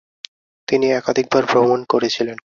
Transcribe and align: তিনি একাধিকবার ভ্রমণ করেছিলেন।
তিনি 0.67 0.87
একাধিকবার 0.91 1.43
ভ্রমণ 1.45 1.79
করেছিলেন। 1.83 2.37